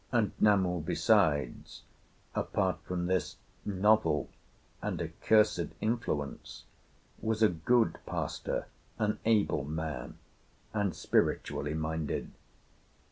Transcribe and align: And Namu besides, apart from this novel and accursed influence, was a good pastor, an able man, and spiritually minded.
And 0.11 0.31
Namu 0.39 0.81
besides, 0.81 1.83
apart 2.33 2.79
from 2.85 3.05
this 3.05 3.37
novel 3.65 4.31
and 4.81 4.99
accursed 4.99 5.73
influence, 5.79 6.63
was 7.21 7.43
a 7.43 7.49
good 7.49 7.99
pastor, 8.07 8.65
an 8.97 9.19
able 9.25 9.63
man, 9.63 10.17
and 10.73 10.95
spiritually 10.95 11.75
minded. 11.75 12.31